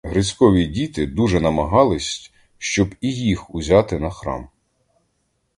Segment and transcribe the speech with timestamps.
[0.03, 4.49] Грицькові діти дуже намагались, щоб і їх узяти на храм.